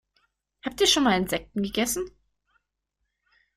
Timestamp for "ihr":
0.81-0.87